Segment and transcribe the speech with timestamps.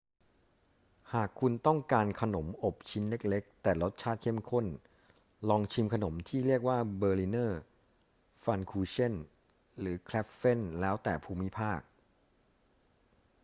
[1.13, 4.65] หากคุณต้องการขนมอบชิ้นเล็ก ๆ แต่รสชาติเข้มข้น
[5.49, 7.51] ลองชิมขนมที่เรียกว่า berliner
[8.41, 9.13] pfannkuchen
[9.79, 11.79] หรือ krapfen แล้วแต่ภูมิภาค